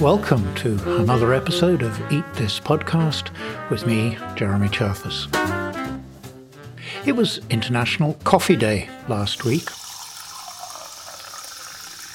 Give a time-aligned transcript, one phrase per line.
[0.00, 3.30] Welcome to another episode of Eat This Podcast
[3.70, 5.26] with me, Jeremy Cherfas.
[7.04, 9.64] It was International Coffee Day last week.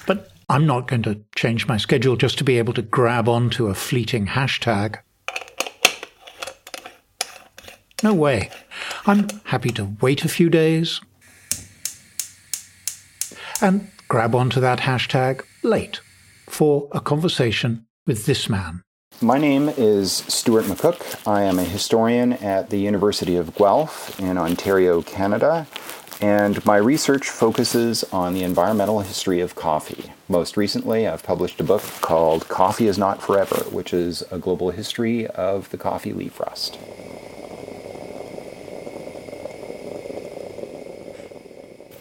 [0.07, 3.68] But I'm not going to change my schedule just to be able to grab onto
[3.68, 5.00] a fleeting hashtag.
[8.02, 8.50] No way.
[9.05, 11.02] I'm happy to wait a few days
[13.63, 16.02] and grab onto that hashtag late
[16.49, 18.81] for a conversation with this man.
[19.22, 21.26] My name is Stuart McCook.
[21.26, 25.66] I am a historian at the University of Guelph in Ontario, Canada,
[26.20, 30.11] and my research focuses on the environmental history of coffee.
[30.27, 34.72] Most recently, I've published a book called Coffee is Not Forever, which is a global
[34.72, 36.77] history of the coffee leaf rust.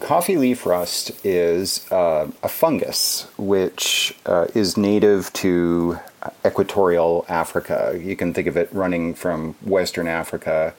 [0.03, 5.97] Coffee leaf rust is uh, a fungus which uh, is native to
[6.45, 7.97] equatorial Africa.
[7.97, 10.73] You can think of it running from Western Africa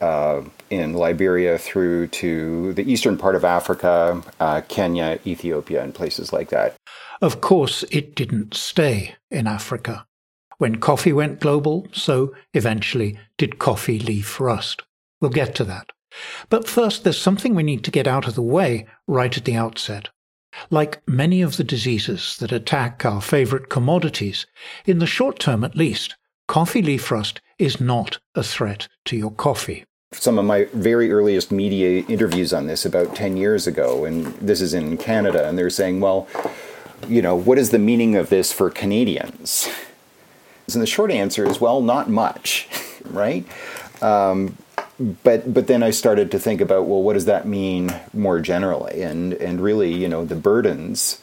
[0.00, 6.32] uh, in Liberia through to the eastern part of Africa, uh, Kenya, Ethiopia, and places
[6.32, 6.76] like that.
[7.20, 10.06] Of course, it didn't stay in Africa.
[10.58, 14.84] When coffee went global, so eventually did coffee leaf rust.
[15.20, 15.90] We'll get to that.
[16.48, 19.56] But first, there's something we need to get out of the way right at the
[19.56, 20.08] outset.
[20.70, 24.46] Like many of the diseases that attack our favorite commodities,
[24.84, 26.16] in the short term at least,
[26.48, 29.84] coffee leaf rust is not a threat to your coffee.
[30.12, 34.60] Some of my very earliest media interviews on this about 10 years ago, and this
[34.60, 36.26] is in Canada, and they're saying, well,
[37.08, 39.68] you know, what is the meaning of this for Canadians?
[40.72, 42.68] And the short answer is, well, not much,
[43.04, 43.46] right?
[44.02, 44.56] Um,
[45.00, 49.02] but but then I started to think about well, what does that mean more generally?
[49.02, 51.22] And and really, you know, the burdens,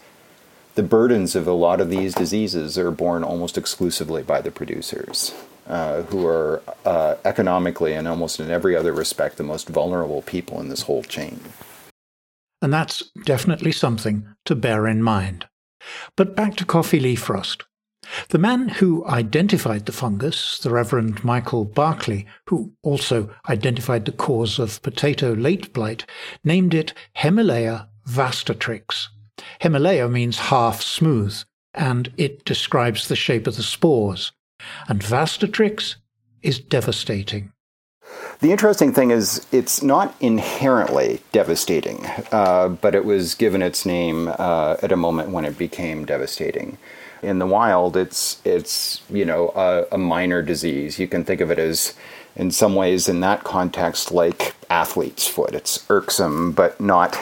[0.75, 5.33] the burdens of a lot of these diseases are borne almost exclusively by the producers,
[5.67, 10.59] uh, who are uh, economically and almost in every other respect the most vulnerable people
[10.59, 11.39] in this whole chain.
[12.61, 15.45] And that's definitely something to bear in mind.
[16.15, 17.63] But back to coffee leaf rust.
[18.29, 24.59] The man who identified the fungus, the Reverend Michael Berkeley, who also identified the cause
[24.59, 26.05] of potato late blight,
[26.43, 29.07] named it Hemileia vastatrix.
[29.61, 31.37] Hemileia means half smooth,
[31.73, 34.31] and it describes the shape of the spores.
[34.87, 35.95] And vastatrix
[36.41, 37.51] is devastating.
[38.39, 44.29] The interesting thing is, it's not inherently devastating, uh, but it was given its name
[44.37, 46.77] uh, at a moment when it became devastating
[47.21, 50.99] in the wild, it's it's you know a, a, minor disease.
[50.99, 51.93] You can think of it as,
[52.35, 55.53] in some ways, in that context, like athlete's foot.
[55.53, 57.17] It's irksome, but not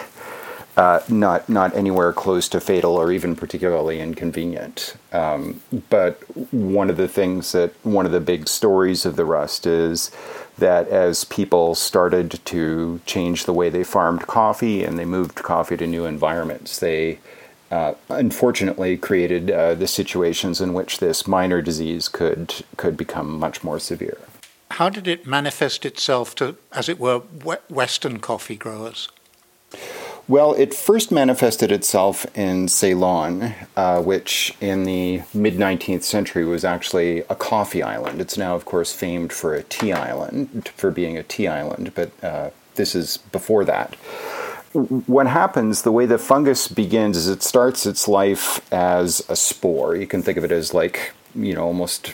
[0.77, 4.95] uh, not not anywhere close to fatal or even particularly inconvenient.
[5.13, 6.21] Um, but
[6.53, 10.11] one of the things that one of the big stories of the rust is
[10.57, 15.77] that as people started to change the way they farmed coffee and they moved coffee
[15.77, 17.19] to new environments, they
[17.71, 23.63] uh, unfortunately created uh, the situations in which this minor disease could could become much
[23.63, 24.17] more severe.
[24.71, 27.19] How did it manifest itself to, as it were,
[27.69, 29.09] Western coffee growers?
[30.27, 36.65] Well, it first manifested itself in Ceylon, uh, which in the mid 19th century was
[36.65, 38.19] actually a coffee island.
[38.19, 42.11] It's now, of course, famed for a tea island, for being a tea island, but
[42.23, 43.95] uh, this is before that
[44.75, 49.95] what happens, the way the fungus begins is it starts its life as a spore.
[49.95, 52.13] You can think of it as like, you know, almost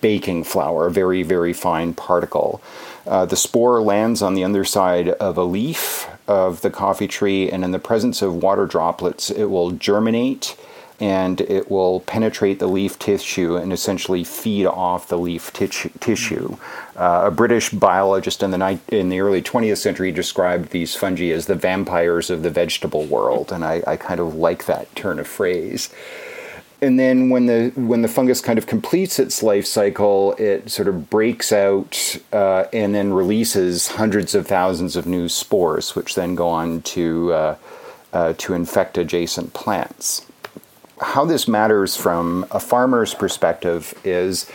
[0.00, 2.60] baking flour, a very, very fine particle.
[3.06, 7.64] Uh, the spore lands on the underside of a leaf of the coffee tree, and
[7.64, 10.56] in the presence of water droplets, it will germinate
[11.02, 16.56] and it will penetrate the leaf tissue and essentially feed off the leaf tissue.
[16.94, 21.30] Uh, a British biologist in the, ni- in the early 20th century described these fungi
[21.30, 25.18] as the vampires of the vegetable world, and I, I kind of like that turn
[25.18, 25.90] of phrase
[26.80, 30.88] and then when the when the fungus kind of completes its life cycle, it sort
[30.88, 36.34] of breaks out uh, and then releases hundreds of thousands of new spores, which then
[36.34, 37.56] go on to uh,
[38.12, 40.26] uh, to infect adjacent plants
[41.02, 44.50] how this matters from a farmer's perspective is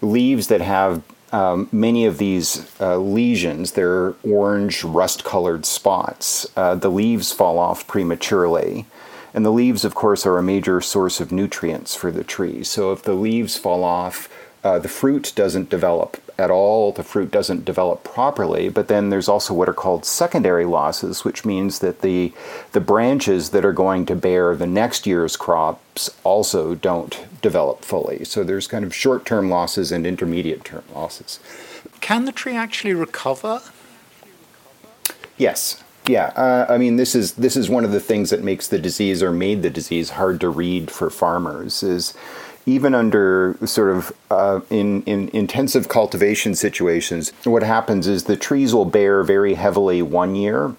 [0.00, 1.02] leaves that have
[1.32, 6.46] um, many of these uh, lesions, they're orange, rust colored spots.
[6.56, 8.86] Uh, the leaves fall off prematurely.
[9.34, 12.64] And the leaves, of course, are a major source of nutrients for the tree.
[12.64, 14.28] So if the leaves fall off
[14.64, 19.28] uh, the fruit doesn't develop at all, the fruit doesn't develop properly, but then there's
[19.28, 22.32] also what are called secondary losses, which means that the,
[22.72, 28.24] the branches that are going to bear the next year's crops also don't develop fully.
[28.24, 31.40] So there's kind of short term losses and intermediate term losses.
[32.00, 33.60] Can the tree actually recover?
[35.36, 35.82] Yes.
[36.06, 38.78] Yeah, uh, I mean this is this is one of the things that makes the
[38.78, 42.14] disease or made the disease hard to read for farmers is
[42.68, 48.74] even under sort of uh, in, in intensive cultivation situations, what happens is the trees
[48.74, 50.74] will bear very heavily one year,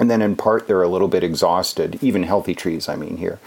[0.00, 3.38] and then in part they're a little bit exhausted, even healthy trees, I mean, here.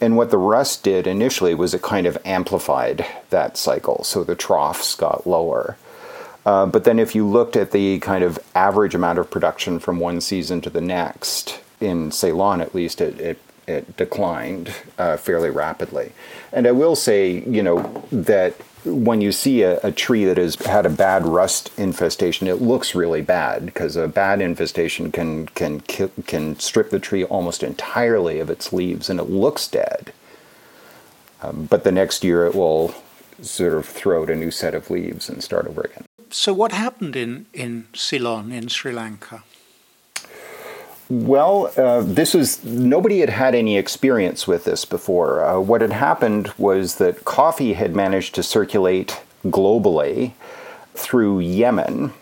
[0.00, 4.34] And what the rust did initially was it kind of amplified that cycle, so the
[4.34, 5.76] troughs got lower.
[6.44, 10.00] Uh, but then if you looked at the kind of average amount of production from
[10.00, 13.38] one season to the next, in Ceylon at least, it, it
[13.70, 16.12] it declined uh, fairly rapidly.
[16.52, 20.54] And I will say, you know, that when you see a, a, tree that has
[20.54, 25.80] had a bad rust infestation, it looks really bad because a bad infestation can can
[25.80, 30.12] can strip the tree almost entirely of its leaves, and it looks dead.
[31.42, 32.94] Um, but the next year, it will
[33.42, 36.04] sort of throw out a new set of leaves and start over again.
[36.30, 39.42] So, what happened in in Ceylon in Sri Lanka?
[41.10, 45.44] Well, uh, this was nobody had had any experience with this before.
[45.44, 50.34] Uh, what had happened was that coffee had managed to circulate globally
[50.94, 52.12] through Yemen,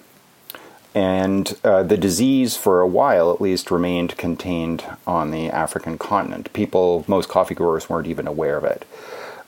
[0.94, 6.50] and uh, the disease, for a while at least, remained contained on the African continent.
[6.54, 8.86] People, most coffee growers, weren't even aware of it.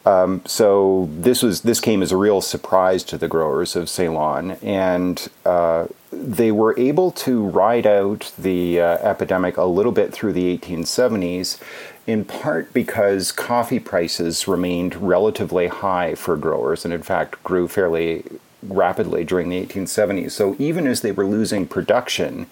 [0.07, 4.53] Um, so this was this came as a real surprise to the growers of Ceylon,
[4.63, 10.33] and uh, they were able to ride out the uh, epidemic a little bit through
[10.33, 11.61] the 1870s,
[12.07, 18.25] in part because coffee prices remained relatively high for growers, and in fact grew fairly
[18.63, 20.33] rapidly during the 1870s.
[20.33, 22.47] So even as they were losing production,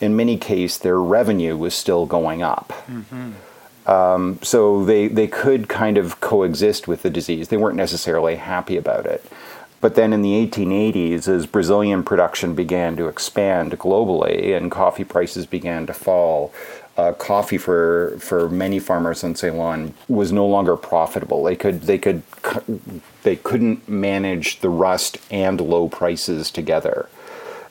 [0.00, 2.72] in many cases their revenue was still going up.
[2.88, 3.32] Mm-hmm.
[3.88, 7.48] Um, so they, they could kind of coexist with the disease.
[7.48, 9.24] They weren't necessarily happy about it.
[9.80, 15.46] But then in the 1880s, as Brazilian production began to expand globally and coffee prices
[15.46, 16.52] began to fall,
[16.98, 21.44] uh, coffee for, for many farmers in Ceylon was no longer profitable.
[21.44, 22.24] They could they could
[23.22, 27.08] they couldn't manage the rust and low prices together,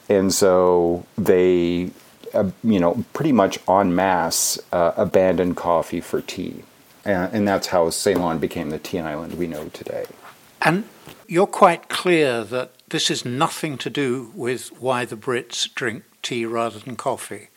[0.08, 1.92] and so they
[2.38, 6.64] uh, you know, pretty much en masse uh, abandoned coffee for tea.
[7.04, 10.06] And, and that's how Ceylon became the tea island we know today.
[10.62, 10.86] And
[11.28, 16.46] you're quite clear that this is nothing to do with why the Brits drink tea
[16.46, 17.50] rather than coffee.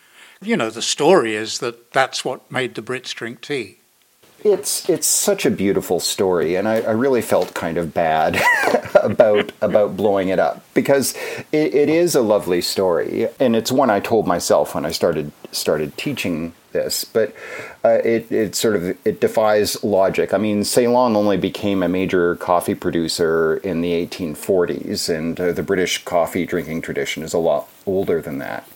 [0.42, 3.79] You know, the story is that that's what made the Brits drink tea.
[4.42, 8.40] It's it's such a beautiful story, and I, I really felt kind of bad
[9.02, 11.14] about about blowing it up because
[11.52, 15.32] it, it is a lovely story, and it's one I told myself when I started
[15.52, 17.04] started teaching this.
[17.04, 17.34] But
[17.84, 20.32] uh, it it sort of it defies logic.
[20.32, 25.62] I mean, Ceylon only became a major coffee producer in the 1840s, and uh, the
[25.62, 28.66] British coffee drinking tradition is a lot older than that.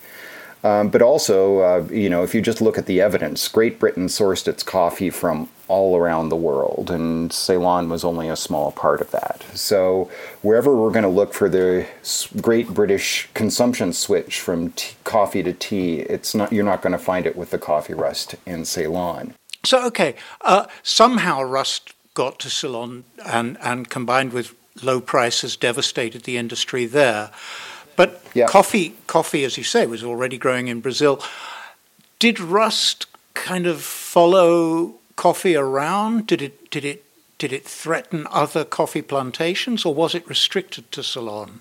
[0.64, 4.06] Um, but also, uh, you know, if you just look at the evidence, Great Britain
[4.06, 9.02] sourced its coffee from all around the world, and Ceylon was only a small part
[9.02, 9.44] of that.
[9.52, 11.86] So, wherever we're going to look for the
[12.40, 16.98] Great British consumption switch from tea, coffee to tea, it's not you're not going to
[16.98, 19.34] find it with the coffee rust in Ceylon.
[19.64, 26.22] So, okay, uh, somehow rust got to Ceylon, and and combined with low prices, devastated
[26.22, 27.30] the industry there.
[27.96, 28.46] But yeah.
[28.46, 31.22] coffee, coffee, as you say, was already growing in Brazil.
[32.18, 36.26] Did rust kind of follow coffee around?
[36.26, 37.04] Did it did it
[37.38, 41.60] did it threaten other coffee plantations, or was it restricted to Ceylon?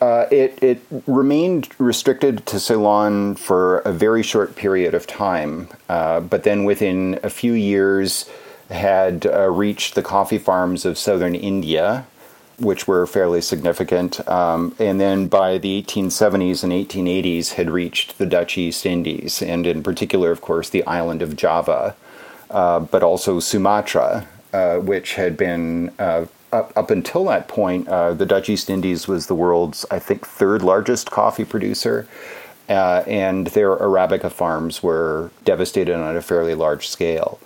[0.00, 6.20] Uh, it, it remained restricted to Ceylon for a very short period of time, uh,
[6.20, 8.28] but then within a few years
[8.70, 12.06] had uh, reached the coffee farms of southern India
[12.58, 14.26] which were fairly significant.
[14.28, 19.66] Um, and then by the 1870s and 1880s, had reached the Dutch East Indies, and
[19.66, 21.94] in particular, of course, the island of Java,
[22.50, 25.92] uh, but also Sumatra, uh, which had been.
[25.98, 29.98] Uh, up, up until that point, uh, the Dutch East Indies was the world's, I
[29.98, 32.08] think, third largest coffee producer.
[32.70, 37.38] Uh, and their Arabica farms were devastated on a fairly large scale.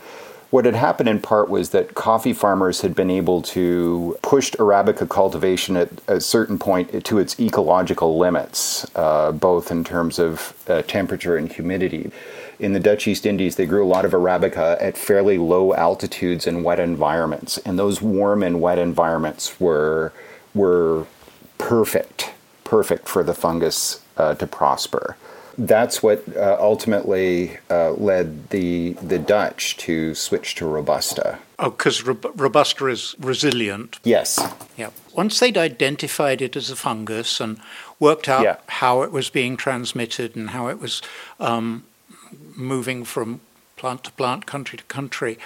[0.52, 5.08] What had happened in part was that coffee farmers had been able to push Arabica
[5.08, 10.82] cultivation at a certain point to its ecological limits, uh, both in terms of uh,
[10.82, 12.12] temperature and humidity.
[12.58, 16.46] In the Dutch East Indies, they grew a lot of Arabica at fairly low altitudes
[16.46, 20.12] and wet environments, and those warm and wet environments were
[20.54, 21.06] were
[21.56, 22.30] perfect,
[22.62, 25.16] perfect for the fungus uh, to prosper
[25.58, 31.38] that's what uh, ultimately uh, led the the Dutch to switch to Robusta.
[31.58, 34.00] Oh, because Robusta is resilient.
[34.02, 34.40] Yes.
[34.76, 34.90] Yeah.
[35.14, 37.60] Once they'd identified it as a fungus and
[38.00, 38.56] worked out yeah.
[38.66, 41.02] how it was being transmitted and how it was
[41.38, 41.84] um,
[42.56, 43.40] moving from
[43.76, 45.38] plant to plant, country to country,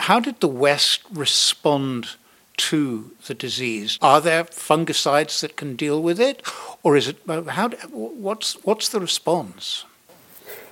[0.00, 2.16] how did the West respond?
[2.58, 3.98] To the disease?
[4.00, 6.42] Are there fungicides that can deal with it,
[6.82, 7.70] or is it how?
[7.90, 9.84] What's what's the response?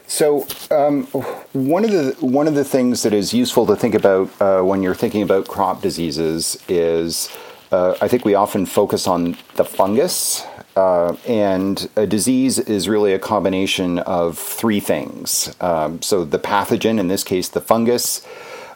[0.09, 1.05] So um,
[1.53, 4.83] one of the one of the things that is useful to think about uh, when
[4.83, 7.29] you're thinking about crop diseases is
[7.73, 10.45] uh, I think we often focus on the fungus,
[10.77, 15.55] uh, and a disease is really a combination of three things.
[15.61, 18.25] Um, so the pathogen, in this case, the fungus,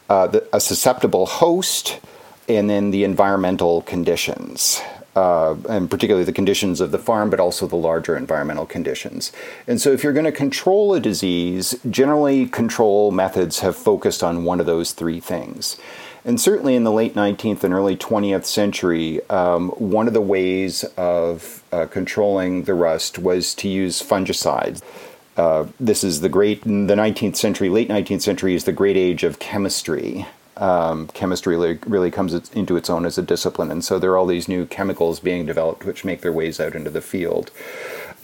[0.09, 2.01] uh, the, a susceptible host,
[2.57, 4.81] and then the environmental conditions.
[5.17, 9.33] Uh, and particularly the conditions of the farm, but also the larger environmental conditions.
[9.67, 14.45] And so, if you're going to control a disease, generally control methods have focused on
[14.45, 15.77] one of those three things.
[16.25, 20.85] And certainly in the late 19th and early 20th century, um, one of the ways
[20.97, 24.83] of uh, controlling the rust was to use fungicides.
[25.37, 29.25] Uh, this is the great, the 19th century, late 19th century is the great age
[29.25, 30.27] of chemistry
[30.61, 33.71] um, chemistry really, really comes into its own as a discipline.
[33.71, 36.75] And so there are all these new chemicals being developed which make their ways out
[36.75, 37.51] into the field.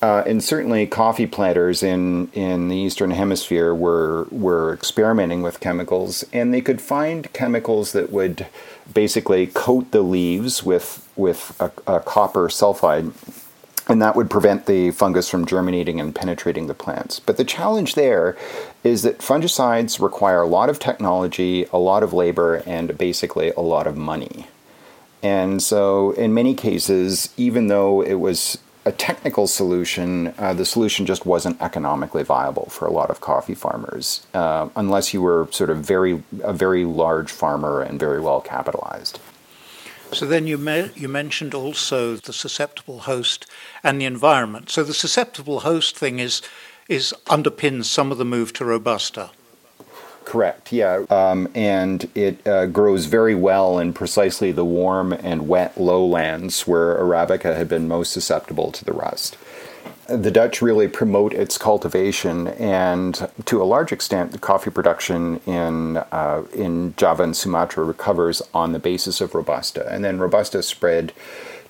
[0.02, 6.22] Uh, and certainly, coffee planters in, in the Eastern Hemisphere were, were experimenting with chemicals,
[6.34, 8.46] and they could find chemicals that would
[8.92, 13.14] basically coat the leaves with, with a, a copper sulfide
[13.88, 17.20] and that would prevent the fungus from germinating and penetrating the plants.
[17.20, 18.36] But the challenge there
[18.82, 23.60] is that fungicides require a lot of technology, a lot of labor, and basically a
[23.60, 24.46] lot of money.
[25.22, 31.06] And so, in many cases, even though it was a technical solution, uh, the solution
[31.06, 35.70] just wasn't economically viable for a lot of coffee farmers, uh, unless you were sort
[35.70, 39.18] of very a very large farmer and very well capitalized.
[40.12, 43.46] So then you me- you mentioned also the susceptible host
[43.82, 44.70] and the environment.
[44.70, 46.42] So the susceptible host thing is
[46.88, 49.30] is underpins some of the move to robusta.
[50.24, 50.72] Correct.
[50.72, 56.66] Yeah, um, and it uh, grows very well in precisely the warm and wet lowlands
[56.66, 59.36] where arabica had been most susceptible to the rust
[60.08, 65.96] the Dutch really promote its cultivation, and to a large extent, the coffee production in
[65.96, 71.12] uh, in Java and Sumatra recovers on the basis of robusta, and then robusta spread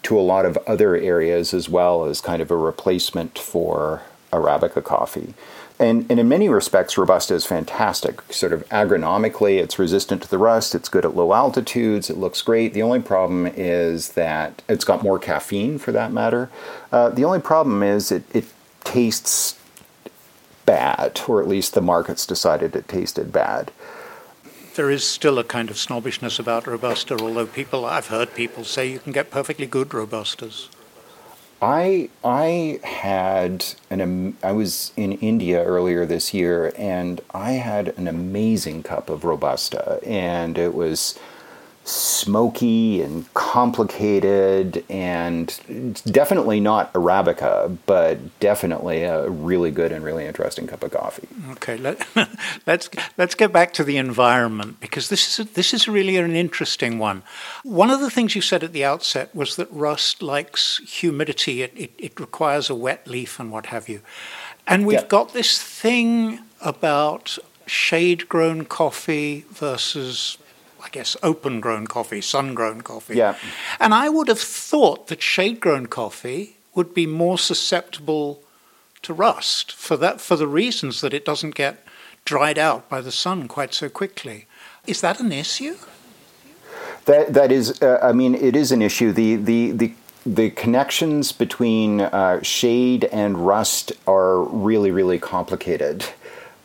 [0.02, 4.02] to a lot of other areas as well as kind of a replacement for
[4.32, 5.34] arabica coffee.
[5.78, 8.32] And, and in many respects, Robusta is fantastic.
[8.32, 12.40] Sort of agronomically, it's resistant to the rust, it's good at low altitudes, it looks
[12.40, 12.72] great.
[12.72, 16.48] The only problem is that it's got more caffeine for that matter.
[16.90, 18.46] Uh, the only problem is it, it
[18.84, 19.58] tastes
[20.64, 23.70] bad, or at least the markets decided it tasted bad.
[24.76, 28.90] There is still a kind of snobbishness about Robusta, although people, I've heard people say
[28.90, 30.68] you can get perfectly good Robustas.
[31.62, 38.06] I I had an I was in India earlier this year and I had an
[38.06, 41.18] amazing cup of robusta and it was
[41.86, 50.66] smoky and complicated and definitely not arabica but definitely a really good and really interesting
[50.66, 51.28] cup of coffee.
[51.52, 52.04] Okay let,
[52.66, 56.34] let's let's get back to the environment because this is a, this is really an
[56.34, 57.22] interesting one.
[57.62, 61.62] One of the things you said at the outset was that rust likes humidity.
[61.62, 64.00] It, it, it requires a wet leaf and what have you.
[64.66, 65.08] And we've yep.
[65.08, 70.38] got this thing about shade grown coffee versus
[70.86, 73.16] I guess, open grown coffee, sun grown coffee.
[73.16, 73.34] Yeah.
[73.80, 78.44] And I would have thought that shade grown coffee would be more susceptible
[79.02, 81.84] to rust for that for the reasons that it doesn't get
[82.24, 84.46] dried out by the sun quite so quickly.
[84.86, 85.74] Is that an issue?
[87.06, 89.10] That that is, uh, I mean, it is an issue.
[89.10, 89.92] The the the
[90.24, 96.04] the connections between uh, shade and rust are really really complicated.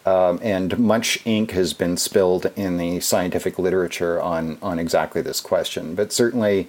[0.06, 5.40] Um, and much ink has been spilled in the scientific literature on, on exactly this
[5.40, 5.94] question.
[5.94, 6.68] But certainly,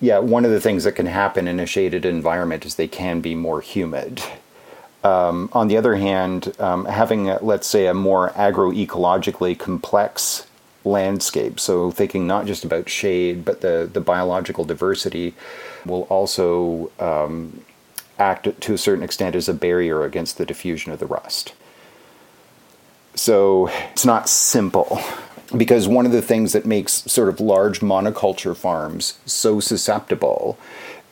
[0.00, 3.20] yeah, one of the things that can happen in a shaded environment is they can
[3.20, 4.22] be more humid.
[5.04, 10.46] Um, on the other hand, um, having, a, let's say, a more agroecologically complex
[10.84, 11.60] landscape.
[11.60, 15.34] So thinking not just about shade, but the, the biological diversity
[15.84, 17.62] will also um,
[18.18, 21.52] act to a certain extent as a barrier against the diffusion of the rust.
[23.20, 24.98] So it's not simple.
[25.54, 30.56] Because one of the things that makes sort of large monoculture farms so susceptible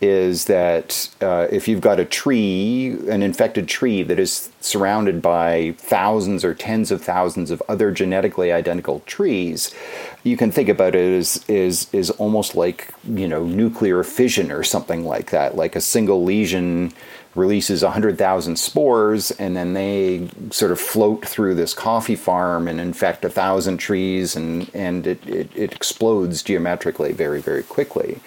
[0.00, 5.75] is that uh, if you've got a tree, an infected tree that is surrounded by
[5.78, 9.75] thousands or tens of thousands of other genetically identical trees,
[10.23, 14.62] you can think about it as is is almost like you know nuclear fission or
[14.62, 15.57] something like that.
[15.57, 16.93] Like a single lesion
[17.35, 23.25] releases 100,000 spores and then they sort of float through this coffee farm and infect
[23.25, 28.21] a thousand trees and, and it, it, it explodes geometrically very, very quickly.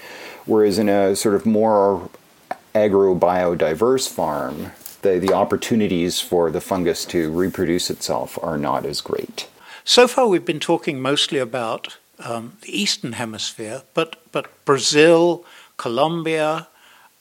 [0.45, 2.09] Whereas in a sort of more
[2.73, 4.71] agro-biodiverse farm,
[5.01, 9.47] the, the opportunities for the fungus to reproduce itself are not as great.
[9.83, 15.43] So far, we've been talking mostly about um, the Eastern Hemisphere, but, but Brazil,
[15.77, 16.67] Colombia,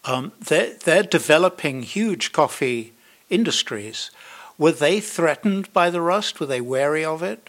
[0.04, 2.92] um, they're, they're developing huge coffee
[3.28, 4.10] industries.
[4.58, 6.38] Were they threatened by the rust?
[6.38, 7.48] Were they wary of it?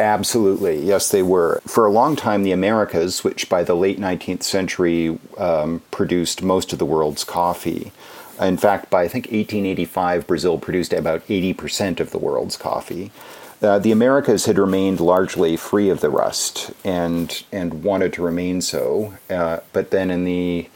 [0.00, 1.60] Absolutely, yes, they were.
[1.66, 6.72] For a long time, the Americas, which by the late 19th century um, produced most
[6.72, 7.92] of the world's coffee,
[8.40, 13.12] in fact, by I think 1885, Brazil produced about 80% of the world's coffee.
[13.60, 18.62] Uh, the Americas had remained largely free of the rust and and wanted to remain
[18.62, 19.12] so.
[19.28, 20.70] Uh, but then in the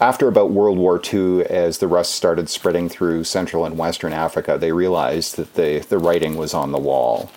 [0.00, 4.56] after about World War II, as the rust started spreading through Central and Western Africa,
[4.58, 7.30] they realized that the, the writing was on the wall.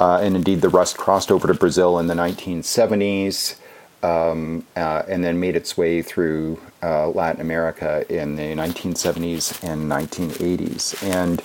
[0.00, 3.56] Uh, and indeed, the rust crossed over to Brazil in the 1970s
[4.02, 9.90] um, uh, and then made its way through uh, Latin America in the 1970s and
[9.90, 11.02] 1980s.
[11.02, 11.42] And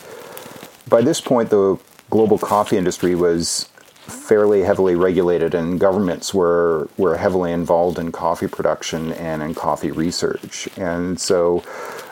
[0.90, 1.78] by this point, the
[2.10, 3.70] global coffee industry was
[4.08, 9.92] fairly heavily regulated, and governments were were heavily involved in coffee production and in coffee
[9.92, 10.70] research.
[10.78, 11.64] And so,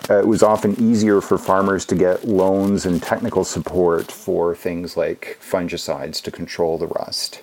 [0.10, 4.98] uh, it was often easier for farmers to get loans and technical support for things
[4.98, 7.42] like fungicides to control the rust.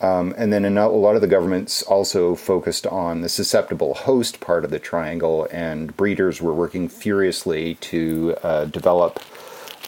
[0.00, 4.64] Um, and then a lot of the governments also focused on the susceptible host part
[4.64, 9.20] of the triangle, and breeders were working furiously to uh, develop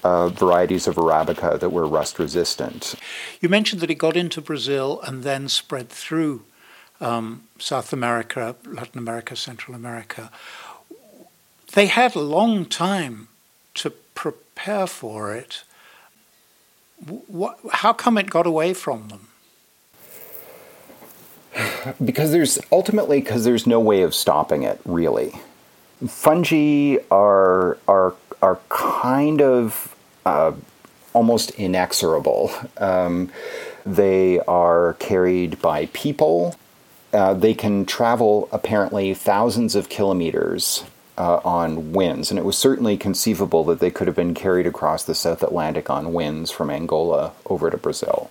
[0.04, 2.94] uh, varieties of Arabica that were rust resistant.
[3.40, 6.44] You mentioned that it got into Brazil and then spread through
[7.00, 10.30] um, South America, Latin America, Central America.
[11.74, 13.26] They had a long time
[13.74, 15.64] to prepare for it.
[17.04, 19.28] What, how come it got away from them?
[22.04, 25.32] Because there's ultimately because there's no way of stopping it really.
[26.06, 30.52] Fungi are are are kind of uh,
[31.12, 32.52] almost inexorable.
[32.78, 33.30] Um,
[33.84, 36.56] they are carried by people.
[37.12, 40.84] Uh, they can travel apparently thousands of kilometers
[41.16, 45.04] uh, on winds, and it was certainly conceivable that they could have been carried across
[45.04, 48.30] the South Atlantic on winds from Angola over to Brazil.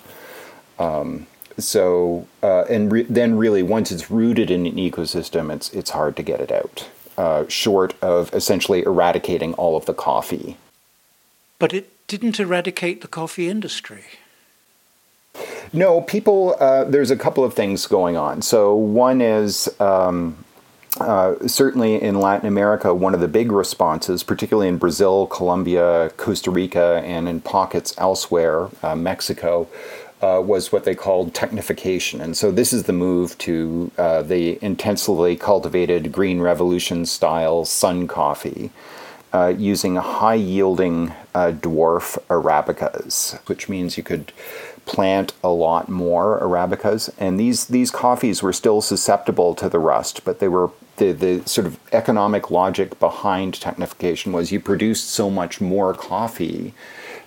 [0.80, 5.92] Um, so, uh, and re- then really, once it's rooted in an ecosystem, it's it's
[5.92, 6.90] hard to get it out.
[7.16, 10.58] Uh, short of essentially eradicating all of the coffee
[11.64, 14.04] but it didn't eradicate the coffee industry.
[15.72, 18.42] No, people, uh, there's a couple of things going on.
[18.42, 20.44] So, one is um,
[21.00, 26.52] uh, certainly in Latin America, one of the big responses, particularly in Brazil, Colombia, Costa
[26.52, 29.68] Rica, and in pockets elsewhere, uh, Mexico,
[30.22, 32.22] uh, was what they called technification.
[32.22, 38.08] And so this is the move to uh, the intensively cultivated Green Revolution style sun
[38.08, 38.70] coffee
[39.34, 44.32] uh, using high yielding dwarf arabicas, which means you could
[44.86, 47.10] plant a lot more arabicas.
[47.18, 51.48] And these, these coffees were still susceptible to the rust, but they were the, the
[51.48, 56.74] sort of economic logic behind technification was you produced so much more coffee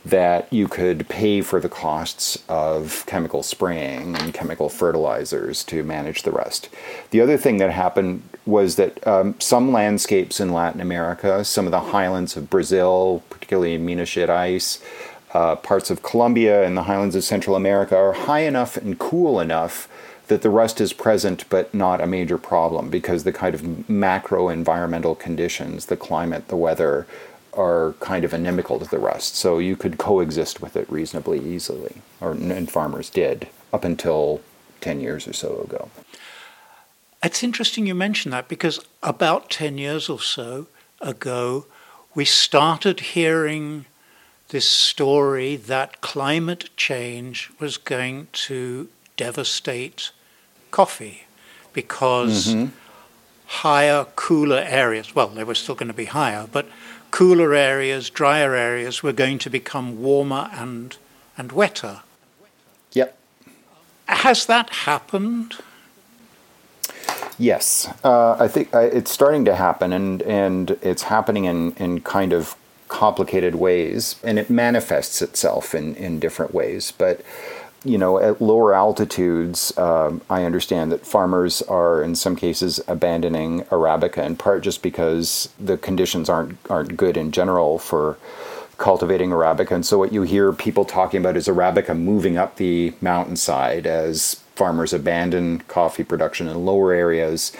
[0.04, 6.22] that you could pay for the costs of chemical spraying and chemical fertilizers to manage
[6.22, 6.68] the rust.
[7.10, 11.72] The other thing that happened was that um, some landscapes in Latin America, some of
[11.72, 14.80] the highlands of Brazil, particularly Minas Gerais,
[15.34, 19.40] uh, parts of Colombia, and the highlands of Central America, are high enough and cool
[19.40, 19.88] enough
[20.28, 24.48] that the rust is present but not a major problem because the kind of macro
[24.48, 27.06] environmental conditions, the climate, the weather,
[27.52, 31.96] are kind of inimical to the rust, so you could coexist with it reasonably easily,
[32.20, 34.40] or and farmers did up until
[34.80, 35.90] ten years or so ago.
[37.22, 40.66] It's interesting you mention that because about ten years or so
[41.00, 41.66] ago,
[42.14, 43.86] we started hearing
[44.48, 50.12] this story that climate change was going to devastate
[50.70, 51.24] coffee
[51.72, 52.66] because mm-hmm.
[53.46, 56.66] higher, cooler areas, well, they were still going to be higher, but
[57.10, 60.96] cooler areas, drier areas were going to become warmer and,
[61.36, 62.00] and wetter.
[62.92, 63.16] Yep.
[64.06, 65.56] Has that happened?
[67.38, 72.00] Yes, uh, I think uh, it's starting to happen, and, and it's happening in, in
[72.00, 72.56] kind of
[72.88, 76.92] complicated ways, and it manifests itself in, in different ways.
[76.96, 77.20] But
[77.84, 83.62] you know, at lower altitudes, um, I understand that farmers are in some cases abandoning
[83.64, 88.18] arabica in part just because the conditions aren't aren't good in general for
[88.78, 89.70] cultivating arabica.
[89.72, 94.42] And so, what you hear people talking about is arabica moving up the mountainside as
[94.56, 97.52] farmers abandon coffee production in lower areas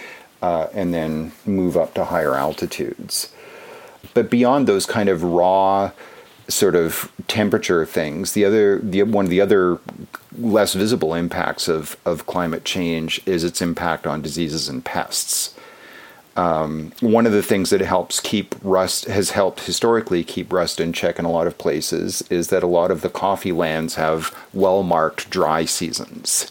[0.42, 3.32] uh, and then move up to higher altitudes.
[4.16, 5.90] But beyond those kind of raw
[6.48, 9.78] sort of temperature things, the other the one of the other
[10.38, 15.54] less visible impacts of, of climate change is its impact on diseases and pests.
[16.34, 20.94] Um, one of the things that helps keep rust has helped historically keep rust in
[20.94, 24.34] check in a lot of places is that a lot of the coffee lands have
[24.54, 26.50] well marked dry seasons.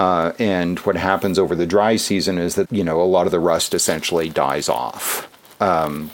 [0.00, 3.30] Uh, and what happens over the dry season is that you know a lot of
[3.30, 5.28] the rust essentially dies off.
[5.60, 6.10] Um,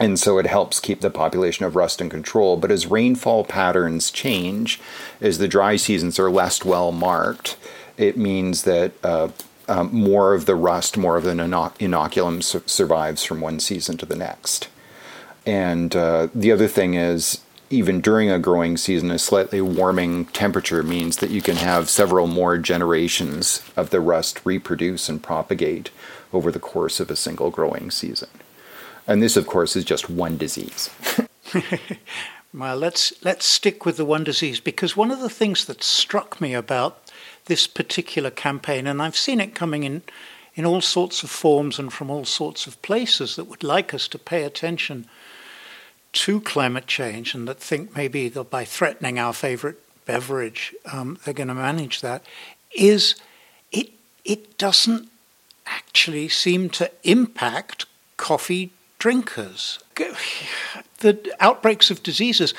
[0.00, 2.56] and so it helps keep the population of rust in control.
[2.56, 4.80] But as rainfall patterns change,
[5.20, 7.56] as the dry seasons are less well marked,
[7.96, 9.28] it means that uh,
[9.68, 14.06] um, more of the rust, more of the inoculum su- survives from one season to
[14.06, 14.68] the next.
[15.44, 20.82] And uh, the other thing is, even during a growing season, a slightly warming temperature
[20.82, 25.90] means that you can have several more generations of the rust reproduce and propagate
[26.32, 28.28] over the course of a single growing season.
[29.08, 30.90] And this, of course, is just one disease.
[32.54, 36.42] well, let's let's stick with the one disease because one of the things that struck
[36.42, 37.00] me about
[37.46, 40.02] this particular campaign, and I've seen it coming in
[40.54, 44.08] in all sorts of forms and from all sorts of places that would like us
[44.08, 45.06] to pay attention
[46.12, 51.32] to climate change and that think maybe that by threatening our favorite beverage, um, they're
[51.32, 52.22] going to manage that,
[52.76, 53.14] is
[53.72, 53.90] it
[54.26, 55.08] it doesn't
[55.66, 57.86] actually seem to impact
[58.18, 59.78] coffee drinkers.
[60.98, 62.54] The outbreaks of diseases,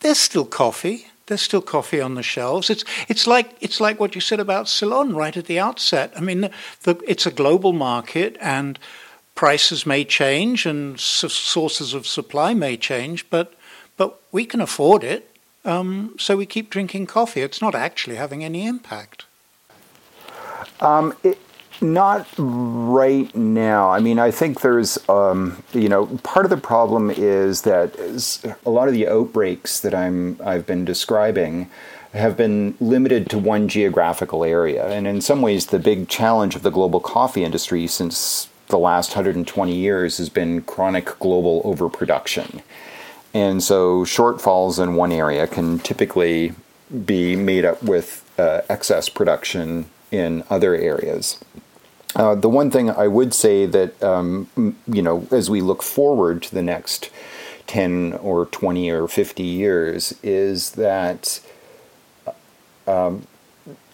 [0.00, 1.06] there's still coffee.
[1.26, 2.68] There's still coffee on the shelves.
[2.68, 6.12] It's it's like it's like what you said about Ceylon right at the outset.
[6.14, 6.50] I mean,
[6.82, 8.78] the, it's a global market, and
[9.34, 13.54] prices may change, and sources of supply may change, but
[13.96, 17.40] but we can afford it, um, so we keep drinking coffee.
[17.40, 19.24] It's not actually having any impact.
[20.80, 21.38] Um, it,
[21.84, 23.90] not right now.
[23.90, 27.94] I mean, I think there's, um, you know, part of the problem is that
[28.66, 31.70] a lot of the outbreaks that I'm I've been describing
[32.12, 36.62] have been limited to one geographical area, and in some ways, the big challenge of
[36.62, 42.62] the global coffee industry since the last 120 years has been chronic global overproduction.
[43.34, 46.54] And so, shortfalls in one area can typically
[47.04, 51.38] be made up with uh, excess production in other areas.
[52.16, 56.42] Uh, the one thing I would say that, um, you know, as we look forward
[56.44, 57.10] to the next
[57.66, 61.40] 10 or 20 or 50 years, is that
[62.86, 63.26] um,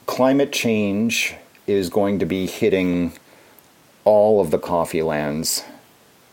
[0.07, 1.35] climate change
[1.67, 3.13] is going to be hitting
[4.05, 5.65] all of the coffee lands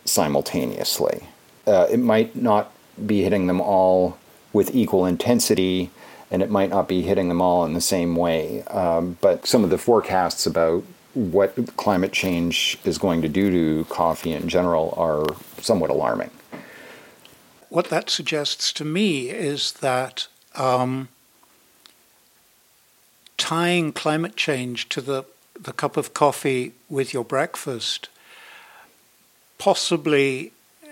[0.04, 1.28] simultaneously.
[1.65, 2.71] Uh, it might not
[3.06, 4.17] be hitting them all
[4.52, 5.91] with equal intensity,
[6.32, 8.63] and it might not be hitting them all in the same way.
[8.63, 10.84] Um, but some of the forecasts about
[11.17, 15.25] what climate change is going to do to coffee in general are
[15.60, 16.30] somewhat alarming.
[17.69, 21.10] What that suggests to me is that um,
[23.38, 25.25] tying climate change to the,
[25.60, 28.10] the cup of coffee with your breakfast
[29.58, 30.51] possibly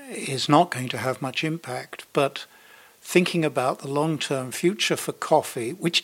[0.09, 2.45] is not going to have much impact, but
[2.99, 6.03] thinking about the long term future for coffee, which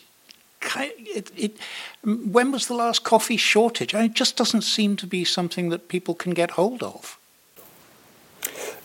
[0.75, 1.57] it, it,
[2.03, 3.93] when was the last coffee shortage?
[3.93, 7.17] It just doesn't seem to be something that people can get hold of.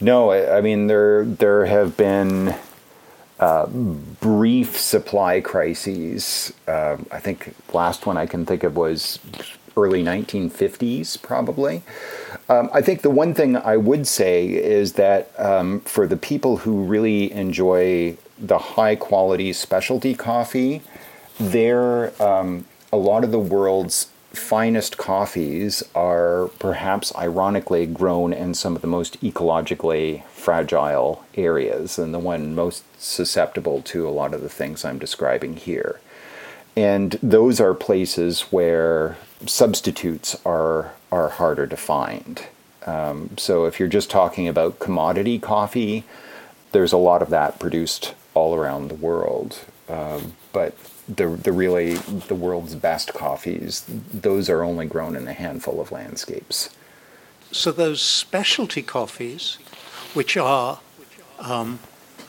[0.01, 2.55] No, I, I mean there there have been
[3.41, 6.53] uh, brief supply crises.
[6.67, 9.19] Uh, I think last one I can think of was
[9.77, 11.83] early 1950s, probably.
[12.49, 16.59] Um, I think the one thing I would say is that um, for the people
[16.59, 20.83] who really enjoy the high quality specialty coffee,
[21.39, 28.77] there, um, a lot of the world's finest coffees are perhaps ironically grown in some
[28.77, 34.43] of the most ecologically fragile areas and the one most susceptible to a lot of
[34.43, 36.01] the things I'm describing here.
[36.77, 42.47] and those are places where substitutes are are harder to find.
[42.87, 46.05] Um, so if you're just talking about commodity coffee,
[46.73, 49.61] there's a lot of that produced all around the world.
[49.89, 50.77] Um, but
[51.09, 55.93] the the really the world's best coffees, those are only grown in a handful of
[55.93, 56.71] landscapes.
[57.53, 59.59] So those specialty coffees,
[60.15, 60.81] which are
[61.39, 61.79] um,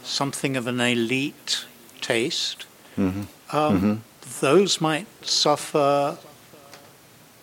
[0.03, 1.65] something of an elite
[2.01, 3.23] taste, mm-hmm.
[3.55, 3.93] Um, mm-hmm.
[4.41, 6.17] those might suffer,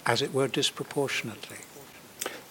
[0.06, 1.58] as it were, disproportionately.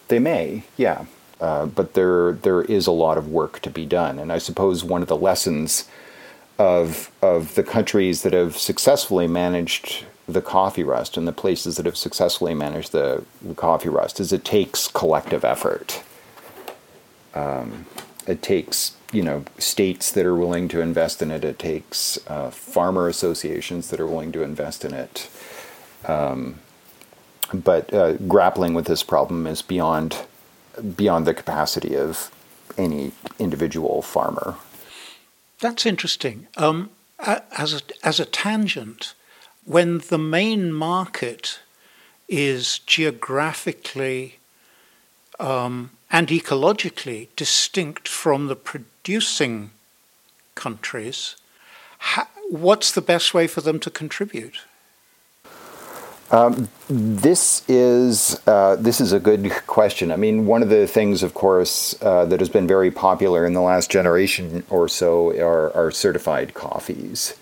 [0.08, 1.06] They may, yeah.
[1.40, 4.84] Uh, but there there is a lot of work to be done, and I suppose
[4.84, 5.88] one of the lessons
[6.58, 11.86] of of the countries that have successfully managed the coffee rust and the places that
[11.86, 16.02] have successfully managed the, the coffee rust is it takes collective effort.
[17.34, 17.86] Um,
[18.26, 21.44] it takes you know states that are willing to invest in it.
[21.44, 25.28] It takes uh, farmer associations that are willing to invest in it.
[26.06, 26.60] Um,
[27.52, 30.24] but uh, grappling with this problem is beyond
[30.96, 32.30] beyond the capacity of
[32.76, 34.56] any individual farmer.
[35.64, 36.46] That's interesting.
[36.58, 39.14] Um, as a, as a tangent,
[39.64, 41.60] when the main market
[42.28, 44.40] is geographically
[45.40, 49.70] um, and ecologically distinct from the producing
[50.54, 51.34] countries,
[52.50, 54.58] what's the best way for them to contribute?
[56.30, 60.10] Um, this is uh, this is a good question.
[60.10, 63.52] I mean, one of the things, of course, uh, that has been very popular in
[63.52, 67.36] the last generation or so are, are certified coffees,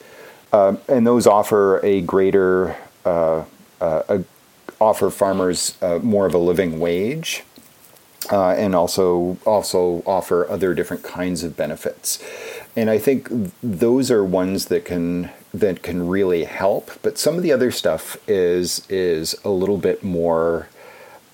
[0.52, 3.44] um, and those offer a greater uh,
[3.80, 4.18] uh
[4.80, 7.44] offer farmers uh, more of a living wage,
[8.32, 12.22] uh, and also also offer other different kinds of benefits.
[12.74, 13.28] And I think
[13.62, 16.90] those are ones that can that can really help.
[17.02, 20.68] But some of the other stuff is is a little bit more.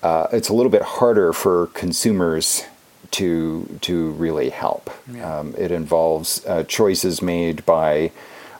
[0.01, 2.63] Uh, it's a little bit harder for consumers
[3.11, 4.89] to to really help.
[5.11, 5.39] Yeah.
[5.39, 8.11] Um, it involves uh, choices made by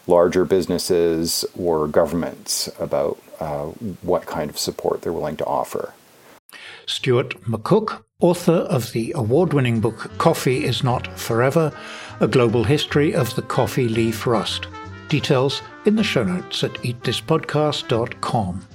[0.07, 3.65] larger businesses or governments about uh,
[4.01, 5.93] what kind of support they're willing to offer.
[6.87, 11.71] Stuart McCook, author of the award winning book Coffee is Not Forever
[12.19, 14.67] A Global History of the Coffee Leaf Rust.
[15.09, 18.67] Details in the show notes at eatthispodcast.com.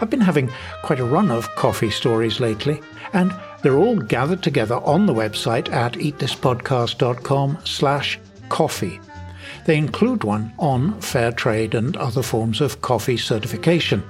[0.00, 0.50] I've been having
[0.82, 2.80] quite a run of coffee stories lately,
[3.12, 9.00] and they're all gathered together on the website at eatthispodcast.com slash coffee.
[9.66, 14.00] They include one on fair trade and other forms of coffee certification,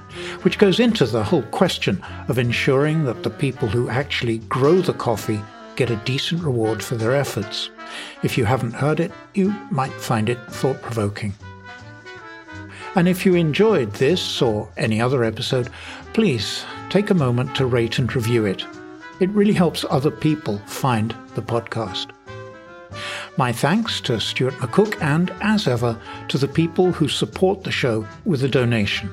[0.42, 4.94] which goes into the whole question of ensuring that the people who actually grow the
[4.94, 5.40] coffee
[5.76, 7.70] get a decent reward for their efforts.
[8.22, 11.34] If you haven't heard it, you might find it thought provoking.
[12.94, 15.68] And if you enjoyed this or any other episode,
[16.12, 18.64] please take a moment to rate and review it.
[19.20, 22.10] It really helps other people find the podcast.
[23.36, 28.06] My thanks to Stuart McCook and, as ever, to the people who support the show
[28.24, 29.10] with a donation.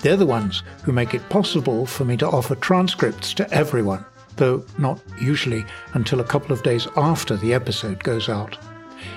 [0.00, 4.04] They're the ones who make it possible for me to offer transcripts to everyone
[4.36, 8.56] though not usually until a couple of days after the episode goes out.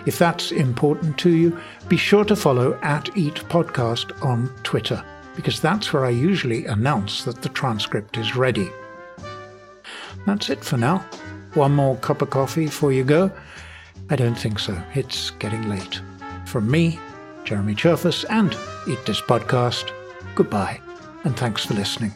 [0.05, 5.03] If that's important to you, be sure to follow at Eat Podcast on Twitter,
[5.35, 8.69] because that's where I usually announce that the transcript is ready.
[10.25, 11.05] That's it for now.
[11.53, 13.31] One more cup of coffee before you go?
[14.09, 14.81] I don't think so.
[14.93, 16.01] It's getting late.
[16.45, 16.99] From me,
[17.43, 18.55] Jeremy Cherfas, and
[18.89, 19.91] Eat This Podcast,
[20.35, 20.79] goodbye,
[21.23, 22.13] and thanks for listening.